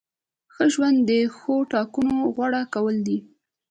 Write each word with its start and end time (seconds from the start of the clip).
ښه 0.53 0.65
ژوند 0.73 0.97
د 1.09 1.11
ښو 1.37 1.55
ټاکنو 1.71 2.15
غوره 2.35 2.61
کول 2.73 2.95
دي. 3.07 3.17